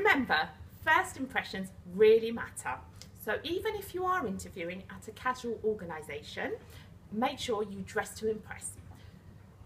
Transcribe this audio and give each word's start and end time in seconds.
Remember, 0.00 0.48
first 0.82 1.18
impressions 1.18 1.68
really 1.94 2.30
matter. 2.30 2.76
So 3.22 3.38
even 3.44 3.74
if 3.74 3.94
you 3.94 4.06
are 4.06 4.26
interviewing 4.26 4.82
at 4.88 5.06
a 5.08 5.10
casual 5.10 5.60
organisation, 5.62 6.52
make 7.12 7.38
sure 7.38 7.62
you 7.62 7.82
dress 7.86 8.18
to 8.20 8.30
impress. 8.30 8.72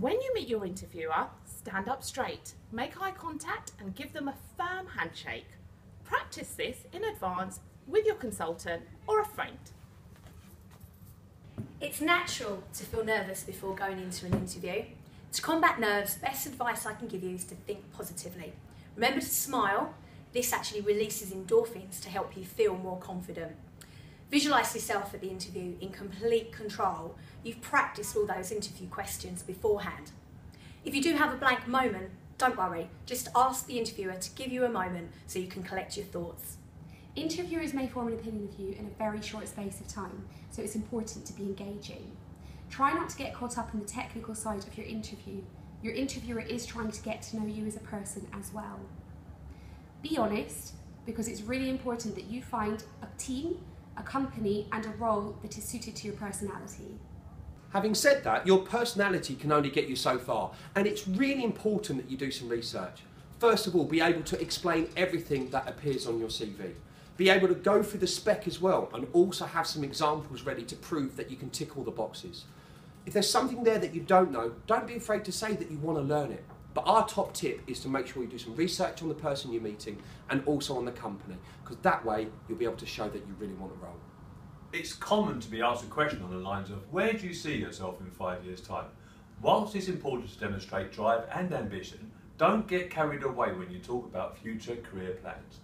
When 0.00 0.20
you 0.20 0.34
meet 0.34 0.48
your 0.48 0.66
interviewer, 0.66 1.28
stand 1.44 1.88
up 1.88 2.02
straight, 2.02 2.54
make 2.72 3.00
eye 3.00 3.12
contact 3.12 3.70
and 3.78 3.94
give 3.94 4.12
them 4.12 4.26
a 4.26 4.34
firm 4.58 4.88
handshake. 4.98 5.46
Practice 6.02 6.54
this 6.56 6.78
in 6.92 7.04
advance 7.04 7.60
with 7.86 8.04
your 8.04 8.16
consultant 8.16 8.82
or 9.06 9.20
a 9.20 9.24
friend. 9.24 9.58
It's 11.80 12.00
natural 12.00 12.64
to 12.74 12.84
feel 12.84 13.04
nervous 13.04 13.44
before 13.44 13.76
going 13.76 14.00
into 14.00 14.26
an 14.26 14.32
interview. 14.32 14.86
To 15.34 15.42
combat 15.42 15.78
nerves, 15.78 16.16
best 16.16 16.48
advice 16.48 16.84
I 16.84 16.94
can 16.94 17.06
give 17.06 17.22
you 17.22 17.36
is 17.36 17.44
to 17.44 17.54
think 17.54 17.92
positively. 17.92 18.54
Remember 18.96 19.20
to 19.20 19.26
smile. 19.26 19.94
This 20.32 20.52
actually 20.52 20.82
releases 20.82 21.32
endorphins 21.32 22.00
to 22.02 22.10
help 22.10 22.36
you 22.36 22.44
feel 22.44 22.76
more 22.76 22.98
confident. 22.98 23.52
Visualise 24.30 24.74
yourself 24.74 25.14
at 25.14 25.20
the 25.20 25.30
interview 25.30 25.76
in 25.80 25.90
complete 25.90 26.52
control. 26.52 27.16
You've 27.44 27.60
practiced 27.60 28.16
all 28.16 28.26
those 28.26 28.50
interview 28.50 28.88
questions 28.88 29.42
beforehand. 29.42 30.10
If 30.84 30.94
you 30.94 31.02
do 31.02 31.14
have 31.14 31.32
a 31.32 31.36
blank 31.36 31.66
moment, 31.68 32.10
don't 32.38 32.56
worry. 32.56 32.88
Just 33.06 33.28
ask 33.34 33.66
the 33.66 33.78
interviewer 33.78 34.14
to 34.14 34.30
give 34.32 34.52
you 34.52 34.64
a 34.64 34.68
moment 34.68 35.10
so 35.26 35.38
you 35.38 35.46
can 35.46 35.62
collect 35.62 35.96
your 35.96 36.06
thoughts. 36.06 36.58
Interviewers 37.14 37.72
may 37.72 37.86
form 37.86 38.08
an 38.08 38.14
opinion 38.14 38.48
of 38.52 38.60
you 38.60 38.74
in 38.78 38.86
a 38.86 38.98
very 38.98 39.22
short 39.22 39.48
space 39.48 39.80
of 39.80 39.88
time, 39.88 40.26
so 40.50 40.60
it's 40.60 40.74
important 40.74 41.24
to 41.24 41.32
be 41.32 41.44
engaging. 41.44 42.14
Try 42.68 42.92
not 42.92 43.08
to 43.08 43.16
get 43.16 43.32
caught 43.32 43.56
up 43.56 43.72
in 43.72 43.80
the 43.80 43.86
technical 43.86 44.34
side 44.34 44.66
of 44.66 44.76
your 44.76 44.86
interview. 44.86 45.40
Your 45.82 45.94
interviewer 45.94 46.40
is 46.40 46.66
trying 46.66 46.90
to 46.90 47.02
get 47.02 47.22
to 47.22 47.36
know 47.38 47.46
you 47.46 47.64
as 47.64 47.76
a 47.76 47.80
person 47.80 48.26
as 48.38 48.52
well. 48.52 48.80
Be 50.02 50.16
honest, 50.18 50.74
because 51.04 51.28
it's 51.28 51.42
really 51.42 51.70
important 51.70 52.14
that 52.14 52.24
you 52.24 52.42
find 52.42 52.84
a 53.02 53.06
team 53.18 53.58
a 53.96 54.02
company 54.02 54.68
and 54.72 54.84
a 54.84 54.90
role 54.90 55.36
that 55.42 55.56
is 55.56 55.64
suited 55.64 55.96
to 55.96 56.08
your 56.08 56.16
personality. 56.16 56.98
Having 57.72 57.94
said 57.94 58.24
that, 58.24 58.46
your 58.46 58.58
personality 58.58 59.34
can 59.34 59.52
only 59.52 59.70
get 59.70 59.88
you 59.88 59.96
so 59.96 60.18
far, 60.18 60.52
and 60.74 60.86
it's 60.86 61.06
really 61.08 61.44
important 61.44 62.02
that 62.02 62.10
you 62.10 62.16
do 62.16 62.30
some 62.30 62.48
research. 62.48 63.02
First 63.38 63.66
of 63.66 63.76
all, 63.76 63.84
be 63.84 64.00
able 64.00 64.22
to 64.22 64.40
explain 64.40 64.88
everything 64.96 65.50
that 65.50 65.68
appears 65.68 66.06
on 66.06 66.18
your 66.18 66.28
CV. 66.28 66.72
Be 67.16 67.28
able 67.28 67.48
to 67.48 67.54
go 67.54 67.82
through 67.82 68.00
the 68.00 68.06
spec 68.06 68.46
as 68.46 68.60
well, 68.60 68.88
and 68.94 69.06
also 69.12 69.44
have 69.46 69.66
some 69.66 69.84
examples 69.84 70.42
ready 70.42 70.62
to 70.64 70.76
prove 70.76 71.16
that 71.16 71.30
you 71.30 71.36
can 71.36 71.50
tick 71.50 71.76
all 71.76 71.84
the 71.84 71.90
boxes. 71.90 72.44
If 73.04 73.12
there's 73.12 73.30
something 73.30 73.64
there 73.64 73.78
that 73.78 73.94
you 73.94 74.00
don't 74.00 74.32
know, 74.32 74.52
don't 74.66 74.86
be 74.86 74.96
afraid 74.96 75.24
to 75.26 75.32
say 75.32 75.54
that 75.54 75.70
you 75.70 75.78
want 75.78 75.98
to 75.98 76.02
learn 76.02 76.32
it. 76.32 76.44
But 76.76 76.86
our 76.86 77.08
top 77.08 77.32
tip 77.32 77.62
is 77.66 77.80
to 77.80 77.88
make 77.88 78.06
sure 78.06 78.22
you 78.22 78.28
do 78.28 78.36
some 78.36 78.54
research 78.54 79.00
on 79.00 79.08
the 79.08 79.14
person 79.14 79.50
you're 79.50 79.62
meeting 79.62 79.96
and 80.28 80.42
also 80.44 80.76
on 80.76 80.84
the 80.84 80.92
company, 80.92 81.36
because 81.64 81.78
that 81.78 82.04
way 82.04 82.28
you'll 82.46 82.58
be 82.58 82.66
able 82.66 82.76
to 82.76 82.84
show 82.84 83.08
that 83.08 83.26
you 83.26 83.34
really 83.38 83.54
want 83.54 83.72
the 83.72 83.82
role. 83.82 83.96
It's 84.74 84.92
common 84.92 85.40
to 85.40 85.50
be 85.50 85.62
asked 85.62 85.84
a 85.84 85.86
question 85.86 86.20
on 86.22 86.28
the 86.28 86.36
lines 86.36 86.68
of, 86.68 86.92
where 86.92 87.14
do 87.14 87.26
you 87.26 87.32
see 87.32 87.56
yourself 87.56 87.98
in 88.02 88.10
five 88.10 88.44
years' 88.44 88.60
time? 88.60 88.88
Whilst 89.40 89.74
it's 89.74 89.88
important 89.88 90.30
to 90.34 90.38
demonstrate 90.38 90.92
drive 90.92 91.24
and 91.34 91.50
ambition, 91.54 92.10
don't 92.36 92.68
get 92.68 92.90
carried 92.90 93.22
away 93.22 93.54
when 93.54 93.70
you 93.70 93.78
talk 93.78 94.04
about 94.04 94.36
future 94.36 94.76
career 94.76 95.12
plans. 95.22 95.60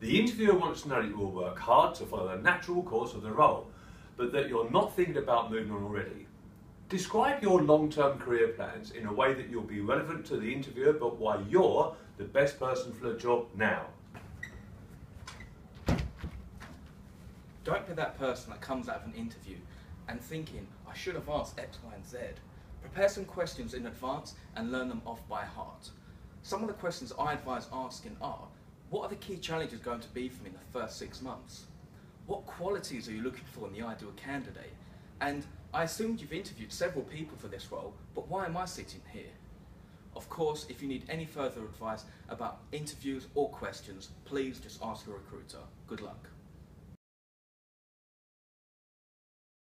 The 0.00 0.20
interviewer 0.20 0.58
wants 0.58 0.82
to 0.82 0.90
know 0.90 1.00
that 1.00 1.08
you 1.08 1.16
will 1.16 1.32
work 1.32 1.58
hard 1.58 1.94
to 1.94 2.04
follow 2.04 2.36
the 2.36 2.42
natural 2.42 2.82
course 2.82 3.14
of 3.14 3.22
the 3.22 3.32
role, 3.32 3.70
but 4.18 4.30
that 4.32 4.50
you're 4.50 4.70
not 4.70 4.94
thinking 4.94 5.16
about 5.16 5.50
moving 5.50 5.72
on 5.72 5.84
already. 5.84 6.26
Describe 6.94 7.42
your 7.42 7.60
long-term 7.60 8.20
career 8.20 8.46
plans 8.50 8.92
in 8.92 9.06
a 9.06 9.12
way 9.12 9.34
that 9.34 9.50
you'll 9.50 9.62
be 9.62 9.80
relevant 9.80 10.24
to 10.26 10.36
the 10.36 10.54
interviewer, 10.54 10.92
but 10.92 11.16
why 11.16 11.40
you're 11.50 11.92
the 12.18 12.22
best 12.24 12.56
person 12.60 12.92
for 12.92 13.08
the 13.08 13.18
job 13.18 13.48
now. 13.56 13.86
Don't 17.64 17.84
be 17.88 17.94
that 17.94 18.16
person 18.16 18.50
that 18.50 18.60
comes 18.60 18.88
out 18.88 19.02
of 19.02 19.06
an 19.06 19.14
interview 19.14 19.56
and 20.06 20.20
thinking, 20.20 20.68
I 20.88 20.94
should 20.94 21.16
have 21.16 21.28
asked 21.28 21.58
X, 21.58 21.78
Y, 21.84 21.90
and 21.96 22.06
Z. 22.06 22.18
Prepare 22.80 23.08
some 23.08 23.24
questions 23.24 23.74
in 23.74 23.88
advance 23.88 24.34
and 24.54 24.70
learn 24.70 24.88
them 24.88 25.02
off 25.04 25.28
by 25.28 25.44
heart. 25.44 25.90
Some 26.42 26.60
of 26.60 26.68
the 26.68 26.74
questions 26.74 27.12
I 27.18 27.32
advise 27.32 27.66
asking 27.72 28.16
are, 28.22 28.46
what 28.90 29.02
are 29.02 29.08
the 29.08 29.16
key 29.16 29.38
challenges 29.38 29.80
going 29.80 29.98
to 29.98 30.08
be 30.10 30.28
for 30.28 30.44
me 30.44 30.50
in 30.50 30.54
the 30.54 30.78
first 30.78 30.96
six 30.96 31.20
months? 31.20 31.64
What 32.26 32.46
qualities 32.46 33.08
are 33.08 33.12
you 33.12 33.22
looking 33.22 33.46
for 33.46 33.66
in 33.66 33.72
the 33.72 33.84
ideal 33.84 34.12
candidate? 34.14 34.74
And 35.20 35.44
I 35.74 35.82
assumed 35.82 36.20
you've 36.20 36.32
interviewed 36.32 36.72
several 36.72 37.04
people 37.04 37.36
for 37.36 37.48
this 37.48 37.72
role, 37.72 37.94
but 38.14 38.28
why 38.28 38.46
am 38.46 38.56
I 38.56 38.64
sitting 38.64 39.00
here? 39.12 39.32
Of 40.14 40.28
course, 40.30 40.66
if 40.68 40.80
you 40.80 40.86
need 40.86 41.02
any 41.08 41.24
further 41.24 41.62
advice 41.62 42.04
about 42.28 42.60
interviews 42.70 43.26
or 43.34 43.48
questions, 43.50 44.10
please 44.24 44.60
just 44.60 44.80
ask 44.84 45.04
your 45.04 45.16
recruiter. 45.16 45.58
Good 45.88 46.00
luck. 46.00 46.28